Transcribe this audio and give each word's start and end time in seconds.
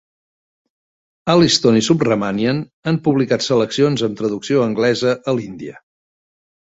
Aliston 1.33 1.75
i 1.79 1.83
Subramanian 1.87 2.61
han 2.91 2.97
publicat 3.07 3.45
seleccions 3.49 4.05
amb 4.07 4.17
traducció 4.23 4.63
anglesa 4.65 5.13
a 5.33 5.37
l'Índia. 5.41 5.77